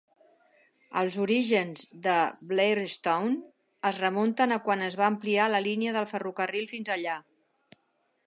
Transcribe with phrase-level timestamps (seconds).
[1.01, 2.15] Els orígens de
[2.53, 3.35] Blairstown
[3.91, 7.19] es remunten a quan es va ampliar la línia del ferrocarril fins allà.